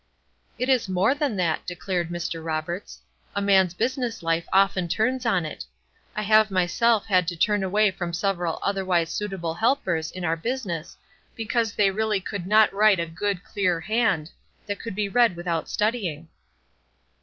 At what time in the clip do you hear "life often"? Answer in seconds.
4.23-4.87